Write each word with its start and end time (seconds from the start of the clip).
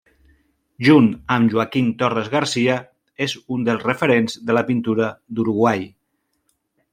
Junt 0.85 1.09
amb 1.35 1.51
Joaquim 1.55 1.91
Torres-Garcia, 1.99 2.77
és 3.27 3.37
un 3.57 3.67
dels 3.69 3.85
referents 3.89 4.39
de 4.49 4.57
la 4.59 4.65
pintura 4.71 5.11
d'Uruguai. 5.37 5.87